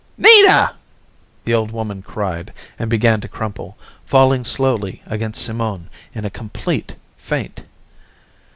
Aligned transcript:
"Nina!" 0.17 0.73
the 1.45 1.53
old 1.53 1.69
woman 1.69 2.01
cried, 2.01 2.51
and 2.79 2.89
began 2.89 3.21
to 3.21 3.27
crumple, 3.27 3.77
falling 4.03 4.43
slowly 4.43 5.03
against 5.05 5.43
Simone 5.43 5.91
in 6.15 6.25
a 6.25 6.31
complete 6.31 6.95
faint. 7.17 7.65